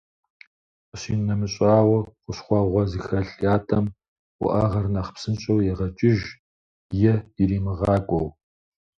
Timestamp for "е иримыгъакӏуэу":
7.11-8.27